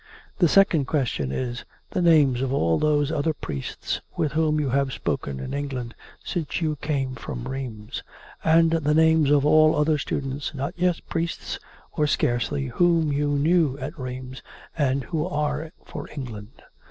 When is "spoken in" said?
4.93-5.53